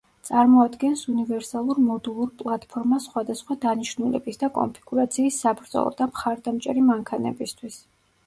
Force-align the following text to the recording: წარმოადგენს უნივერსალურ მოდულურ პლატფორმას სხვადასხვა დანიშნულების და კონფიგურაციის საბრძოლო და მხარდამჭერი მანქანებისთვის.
წარმოადგენს 0.27 1.01
უნივერსალურ 1.11 1.81
მოდულურ 1.89 2.31
პლატფორმას 2.39 3.03
სხვადასხვა 3.09 3.57
დანიშნულების 3.65 4.41
და 4.45 4.49
კონფიგურაციის 4.57 5.37
საბრძოლო 5.45 5.93
და 6.01 6.07
მხარდამჭერი 6.15 6.85
მანქანებისთვის. 6.89 7.79